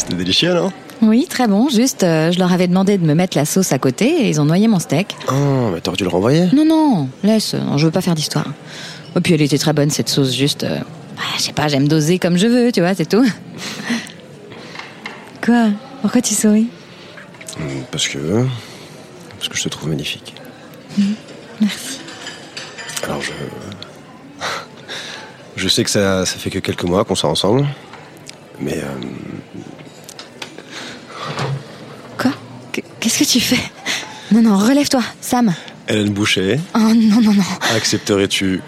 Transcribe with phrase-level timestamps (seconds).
[0.00, 0.72] C'était délicieux, non?
[1.02, 1.68] Oui, très bon.
[1.68, 4.40] Juste, euh, je leur avais demandé de me mettre la sauce à côté et ils
[4.40, 5.14] ont noyé mon steak.
[5.30, 6.46] Oh, mais t'aurais dû le renvoyer?
[6.54, 7.52] Non, non, laisse.
[7.54, 8.46] Non, je veux pas faire d'histoire.
[9.16, 10.32] Et puis elle était très bonne cette sauce.
[10.34, 10.78] Juste, euh,
[11.16, 13.24] bah, je sais pas, j'aime doser comme je veux, tu vois, c'est tout.
[15.44, 15.68] Quoi?
[16.02, 16.68] Pourquoi tu souris?
[17.90, 18.46] Parce que.
[19.36, 20.34] Parce que je te trouve magnifique.
[21.60, 22.00] Merci.
[23.04, 23.32] Alors je.
[25.56, 27.66] Je sais que ça, ça fait que quelques mois qu'on sort ensemble.
[28.60, 28.78] Mais.
[28.78, 28.86] euh,
[32.16, 32.30] Quoi
[32.72, 33.60] Qu- Qu'est-ce que tu fais
[34.32, 35.52] Non, non, relève-toi, Sam.
[35.88, 37.42] Hélène Boucher, Oh non, non, non.
[37.76, 38.62] accepterais-tu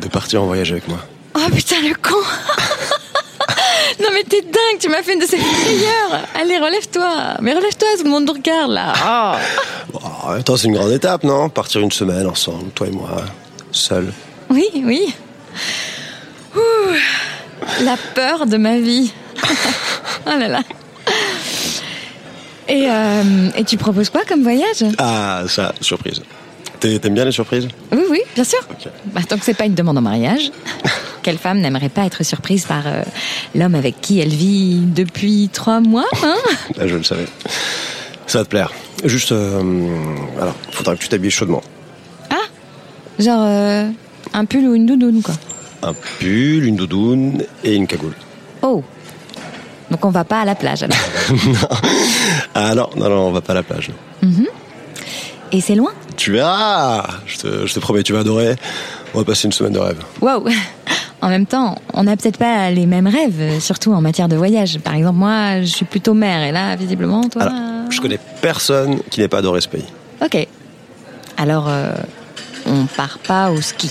[0.00, 0.98] de partir en voyage avec moi?
[1.34, 2.14] Oh putain, le con
[4.00, 7.88] Non mais t'es dingue, tu m'as fait une de ces frayeurs Allez, relève-toi Mais relève-toi,
[7.98, 9.38] tout le monde nous regarde là
[9.92, 11.48] Bon, En même temps, c'est une grande étape, non?
[11.48, 13.24] Partir une semaine ensemble, toi et moi,
[13.72, 14.12] seuls.
[14.50, 15.14] Oui, oui.
[16.56, 16.60] Ouh,
[17.84, 19.12] la peur de ma vie.
[20.26, 20.60] oh là là.
[22.68, 24.84] Et, euh, et tu proposes quoi comme voyage?
[24.98, 26.22] Ah, ça, surprise.
[26.80, 27.68] T'aimes bien les surprises?
[27.92, 28.58] Oui, oui, bien sûr.
[29.06, 30.50] Bah, tant que c'est pas une demande en mariage.
[31.22, 33.02] Quelle femme n'aimerait pas être surprise par euh,
[33.54, 36.36] l'homme avec qui elle vit depuis trois mois hein?
[36.80, 37.26] Ah, Je le savais.
[38.26, 38.70] Ça va te plaire.
[39.04, 39.60] Juste, euh,
[40.40, 41.62] alors, faudra que tu t'habilles chaudement.
[43.18, 43.88] Genre euh,
[44.34, 45.34] un pull ou une doudoune, quoi.
[45.82, 48.14] Un pull, une doudoune et une cagoule.
[48.62, 48.84] Oh
[49.90, 50.98] Donc on va pas à la plage alors.
[52.54, 53.90] Ah non, non, non, on va pas à la plage.
[55.52, 58.56] Et c'est loin Tu verras je te, je te promets, tu vas adorer.
[59.14, 59.98] On va passer une semaine de rêve.
[60.20, 60.44] Waouh
[61.22, 64.78] En même temps, on n'a peut-être pas les mêmes rêves, surtout en matière de voyage.
[64.80, 67.42] Par exemple, moi, je suis plutôt mère, et là, visiblement, toi...
[67.42, 69.86] Alors, je connais personne qui n'ait pas adoré ce pays.
[70.22, 70.46] Ok.
[71.38, 71.92] Alors, euh,
[72.66, 73.90] on part pas au ski.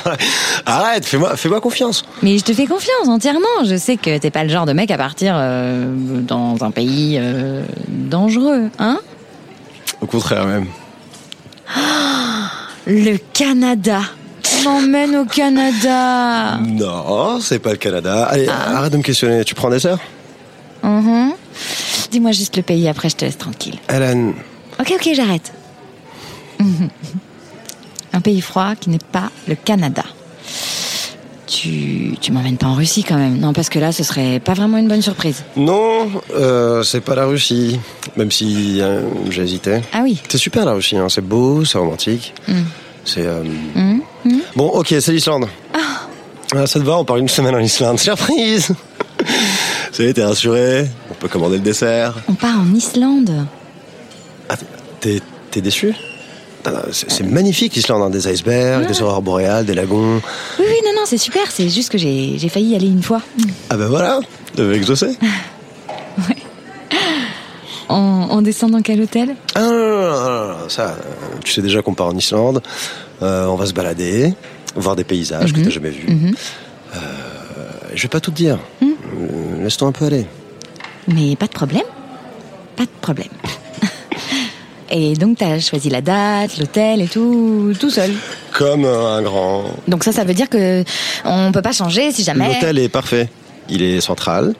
[0.66, 2.04] Arrête, fais-moi fais confiance.
[2.22, 3.64] Mais je te fais confiance entièrement.
[3.64, 7.16] Je sais que t'es pas le genre de mec à partir euh, dans un pays
[7.20, 8.98] euh, dangereux, hein?
[10.00, 10.66] Au contraire même.
[12.86, 14.00] Le Canada.
[14.42, 16.58] Tu m'emmènes au Canada.
[16.58, 18.24] Non, c'est pas le Canada.
[18.24, 19.44] Allez, arrête de me questionner.
[19.44, 19.98] Tu prends un dessert
[20.82, 21.32] Mhm.
[22.10, 23.76] Dis-moi juste le pays, après je te laisse tranquille.
[23.88, 24.32] Hélène,
[24.80, 25.52] Ok, ok, j'arrête.
[28.20, 30.04] Un pays froid qui n'est pas le Canada.
[31.46, 34.52] Tu, tu m'emmènes pas en Russie quand même, non Parce que là, ce serait pas
[34.52, 35.42] vraiment une bonne surprise.
[35.56, 37.80] non, euh, c'est pas la Russie.
[38.18, 39.80] Même si euh, j'hésitais.
[39.94, 40.20] Ah oui.
[40.28, 41.08] C'est super la Russie, hein.
[41.08, 42.34] c'est beau, c'est romantique.
[43.06, 43.24] C'est.
[43.26, 43.42] euh,
[43.74, 44.02] Mhm.
[44.26, 44.40] Mhm.
[44.54, 45.46] Bon, ok, c'est l'Islande.
[46.54, 47.98] Ah, ça te va, on part une semaine en Islande.
[48.00, 48.74] Surprise
[49.92, 52.14] Ça y t'es rassuré On peut commander le dessert.
[52.28, 53.46] On part en Islande.
[54.50, 54.56] Ah,
[55.00, 55.22] t'es,
[55.62, 55.94] déçu?
[55.96, 56.09] Ah,
[56.92, 58.10] c'est, c'est magnifique l'Islande, hein.
[58.10, 60.16] des icebergs, des aurores boréales, des lagons.
[60.58, 61.50] Oui, oui, non, non, c'est super.
[61.50, 63.22] C'est juste que j'ai failli y aller une fois.
[63.70, 64.20] Ah ben voilà,
[64.56, 65.16] devais exaucer.
[67.88, 69.34] En, en descendant dans quel hôtel?
[69.56, 70.94] Ah non, non, non, ça, euh,
[71.44, 72.62] tu sais déjà qu'on part en Islande,
[73.20, 74.32] euh, on va se balader,
[74.76, 76.06] voir des paysages que t'as jamais vus.
[76.94, 76.98] Euh,
[77.92, 78.60] je vais pas tout te dire.
[78.82, 78.86] Euh,
[79.64, 80.24] Laisse-toi un peu aller.
[81.08, 81.82] Mais pas de problème.
[82.76, 83.26] Pas de problème.
[84.90, 88.10] Et donc, t'as choisi la date, l'hôtel et tout, tout seul.
[88.52, 89.64] Comme un grand.
[89.86, 90.84] Donc ça, ça veut dire que
[91.24, 92.54] on peut pas changer si jamais.
[92.54, 93.28] L'hôtel est parfait.
[93.70, 94.54] Il est central.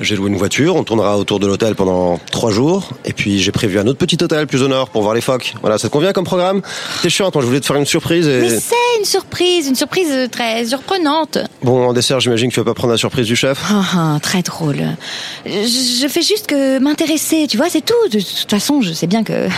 [0.00, 0.76] J'ai loué une voiture.
[0.76, 2.90] On tournera autour de l'hôtel pendant trois jours.
[3.04, 5.54] Et puis j'ai prévu un autre petit hôtel plus au nord pour voir les phoques.
[5.60, 6.62] Voilà, ça te convient comme programme?
[7.02, 8.40] T'es chiant, moi je voulais te faire une surprise et.
[8.40, 11.38] Mais c'est une surprise, une surprise très surprenante.
[11.62, 13.62] Bon, en dessert, j'imagine que tu vas pas prendre la surprise du chef.
[13.70, 14.82] Ah, ah, très drôle.
[15.46, 18.08] Je, fais juste que m'intéresser, tu vois, c'est tout.
[18.10, 19.48] De toute façon, je sais bien que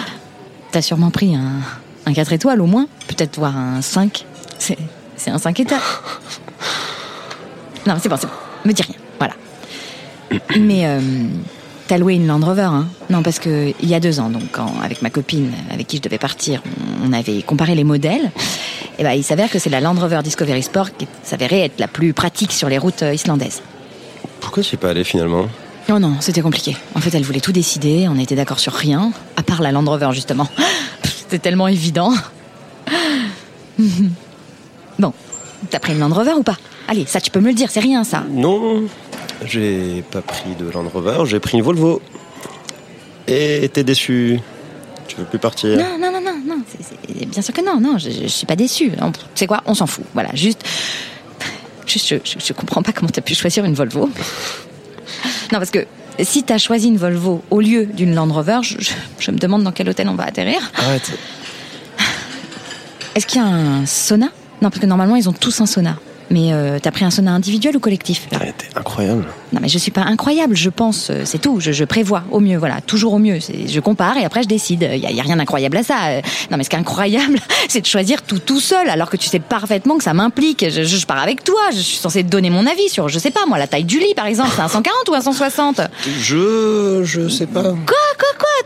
[0.72, 1.60] t'as sûrement pris un,
[2.06, 4.24] un 4 étoiles au moins, peut-être voir un 5.
[4.58, 4.78] C'est
[5.16, 5.80] c'est un 5 étoiles.
[7.86, 8.32] Non, c'est bon, c'est bon.
[8.64, 9.34] Me dis rien, voilà.
[10.58, 11.00] Mais euh,
[11.86, 14.44] t'as loué une Land Rover, hein Non, parce que il y a deux ans, donc
[14.52, 16.62] quand, avec ma copine avec qui je devais partir,
[17.04, 18.30] on avait comparé les modèles.
[18.98, 21.88] Et ben, il s'avère que c'est la Land Rover Discovery Sport qui s'avérait être la
[21.88, 23.62] plus pratique sur les routes euh, islandaises.
[24.40, 25.46] Pourquoi tu es pas allé finalement?
[25.88, 26.76] Non, non, c'était compliqué.
[26.94, 29.84] En fait, elle voulait tout décider, on était d'accord sur rien, à part la Land
[29.84, 30.48] Rover, justement.
[31.02, 32.12] C'était tellement évident.
[34.96, 35.12] Bon,
[35.70, 36.56] t'as pris une Land Rover ou pas
[36.88, 38.24] Allez, ça tu peux me le dire, c'est rien ça.
[38.30, 38.82] Non,
[39.44, 42.00] j'ai pas pris de Land Rover, j'ai pris une Volvo.
[43.26, 44.38] Et t'es déçu
[45.08, 46.56] Tu veux plus partir Non, non, non, non, non.
[46.68, 48.90] c'est- c'est- bien sûr que non, non, je, je suis pas déçue.
[49.00, 50.04] Non, Tu sais quoi, on s'en fout.
[50.14, 50.62] Voilà, juste.
[51.86, 54.08] Juste, je, je, je comprends pas comment t'as pu choisir une Volvo.
[55.52, 55.86] Non, parce que
[56.22, 59.62] si t'as choisi une Volvo au lieu d'une Land Rover, je, je- je me demande
[59.62, 60.58] dans quel hôtel on va atterrir.
[60.76, 61.12] Arrête.
[63.14, 64.28] Est-ce qu'il y a un sauna?
[64.62, 65.96] Non, parce que normalement, ils ont tous un sauna.
[66.30, 69.26] Mais euh, t'as pris un sauna individuel ou collectif là Arrête, t'es incroyable.
[69.52, 71.60] Non, mais je suis pas incroyable, je pense, euh, c'est tout.
[71.60, 73.38] Je, je prévois au mieux, voilà, toujours au mieux.
[73.40, 74.88] Je compare et après je décide.
[74.90, 75.96] Il y, a- y a rien d'incroyable à ça.
[76.06, 79.18] Euh, Non, mais ce qui est incroyable, c'est de choisir tout tout seul, alors que
[79.18, 80.64] tu sais parfaitement que ça m'implique.
[80.70, 83.18] Je, je- je pars avec toi, je suis censée te donner mon avis sur, je
[83.18, 85.76] sais pas moi, la taille du lit par exemple, c'est un 140 ou un 160
[85.76, 85.84] Quoi,
[86.22, 87.02] Je.
[87.04, 87.62] Je sais pas.
[87.64, 87.74] quoi?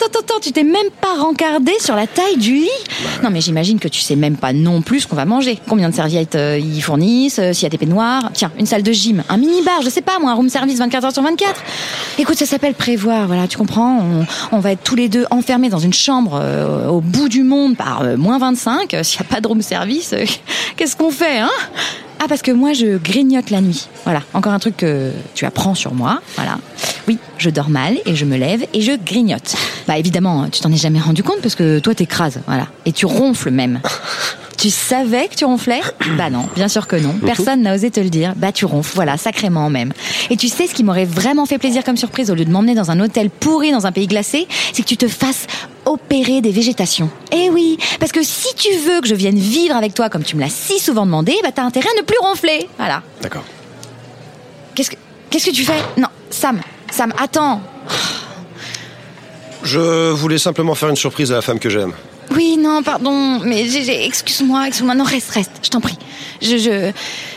[0.00, 2.68] Attends, attends, attends, tu t'es même pas rencardé sur la taille du lit
[3.24, 5.58] Non, mais j'imagine que tu sais même pas non plus ce qu'on va manger.
[5.68, 8.30] Combien de serviettes euh, ils fournissent, euh, s'il y a des peignoirs.
[8.32, 11.04] Tiens, une salle de gym, un mini-bar, je sais pas moi, un room service 24
[11.06, 11.60] heures sur 24.
[12.20, 15.68] Écoute, ça s'appelle prévoir, voilà, tu comprends on, on va être tous les deux enfermés
[15.68, 18.94] dans une chambre euh, au bout du monde par moins 25.
[18.94, 20.14] Euh, S'il y a pas de room service,
[20.76, 21.50] qu'est-ce qu'on fait, hein?
[22.20, 23.88] Ah parce que moi je grignote la nuit.
[24.04, 26.20] Voilà, encore un truc que tu apprends sur moi.
[26.36, 26.58] Voilà.
[27.08, 29.56] Oui, je dors mal et je me lève et je grignote.
[29.86, 32.66] Bah évidemment, tu t'en es jamais rendu compte parce que toi t'écrases, voilà.
[32.84, 33.80] Et tu ronfles même.
[34.58, 35.82] Tu savais que tu ronflais?
[36.16, 37.14] Bah non, bien sûr que non.
[37.24, 38.32] Personne n'a osé te le dire.
[38.34, 39.92] Bah tu ronfles, voilà, sacrément même.
[40.30, 42.74] Et tu sais ce qui m'aurait vraiment fait plaisir comme surprise au lieu de m'emmener
[42.74, 45.46] dans un hôtel pourri dans un pays glacé, c'est que tu te fasses
[45.84, 47.08] opérer des végétations.
[47.30, 50.34] Eh oui, parce que si tu veux que je vienne vivre avec toi comme tu
[50.34, 52.68] me l'as si souvent demandé, bah t'as intérêt à ne plus ronfler.
[52.78, 53.04] Voilà.
[53.22, 53.44] D'accord.
[54.74, 54.96] Qu'est-ce que
[55.30, 55.80] qu'est-ce que tu fais?
[55.96, 56.60] Non, Sam,
[56.98, 57.60] Sam, attends.
[59.62, 61.92] Je voulais simplement faire une surprise à la femme que j'aime.
[62.34, 63.60] Oui, non, pardon, mais
[64.04, 65.96] excuse-moi, excuse-moi, non, reste, reste, je t'en prie.
[66.42, 66.90] Je, je,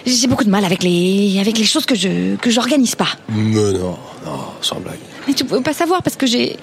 [0.08, 3.10] j'ai beaucoup de mal avec les, avec les choses que je, que j'organise pas.
[3.30, 4.98] Mais non, non, sans blague.
[5.28, 6.58] Mais tu pouvais pas savoir parce que j'ai,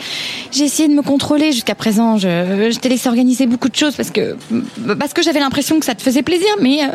[0.51, 2.17] j'ai essayé de me contrôler jusqu'à présent.
[2.19, 4.37] Je, je t'ai laissé organiser beaucoup de choses parce que,
[4.99, 6.83] parce que j'avais l'impression que ça te faisait plaisir, mais.
[6.83, 6.89] euh,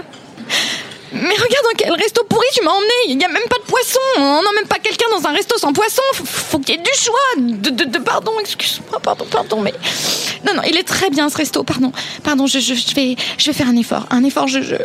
[1.13, 2.92] mais regarde dans quel resto pourri tu m'as emmené.
[3.10, 4.00] Il y a même pas de poisson.
[4.18, 6.01] On n'emmène pas quelqu'un dans un resto sans poisson.
[6.13, 7.13] Faut, faut qu'il y ait du choix.
[7.38, 9.74] De, de, de- pardon, excuse-moi, pardon, pardon, mais
[10.45, 11.63] non, non, il est très bien ce resto.
[11.63, 11.92] Pardon,
[12.24, 12.48] pardon.
[12.48, 14.48] Je, je, je vais, je vais faire un effort, un effort.
[14.48, 14.75] Je, je...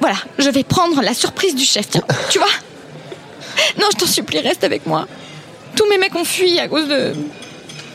[0.00, 1.88] Voilà, je vais prendre la surprise du chef.
[1.88, 2.48] Tiens, tu vois.
[3.80, 5.06] Non, je t'en supplie, reste avec moi.
[5.74, 7.14] Tous mes mecs ont fui à cause de.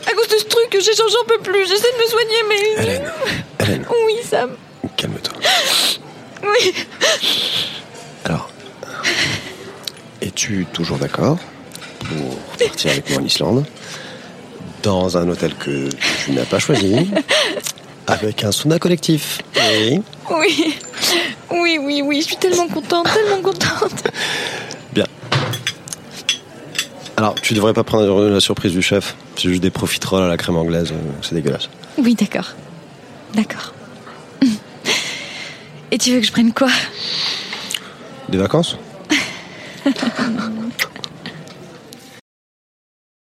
[0.06, 1.66] À cause de ce truc j'en j'en peux plus.
[1.68, 2.82] J'essaie de me soigner, mais.
[2.82, 3.12] Hélène,
[3.60, 4.56] Hélène, Oui, Sam.
[6.42, 6.74] Oui.
[8.24, 8.50] Alors,
[10.20, 11.38] es-tu toujours d'accord
[12.00, 13.64] pour partir avec moi en Islande
[14.82, 15.88] dans un hôtel que
[16.24, 17.10] tu n'as pas choisi
[18.06, 19.38] avec un sauna collectif?
[19.56, 20.02] Oui.
[20.30, 20.74] Oui.
[21.50, 22.20] Oui, oui, oui.
[22.22, 24.04] Je suis tellement contente, tellement contente.
[24.92, 25.06] Bien.
[27.16, 29.14] Alors, tu devrais pas prendre la surprise du chef.
[29.36, 30.90] C'est juste des profiteroles à la crème anglaise.
[30.92, 31.68] euh, C'est dégueulasse.
[31.98, 32.52] Oui, d'accord.
[33.34, 33.74] D'accord.
[35.92, 36.70] Et tu veux que je prenne quoi?
[38.30, 38.78] Des vacances?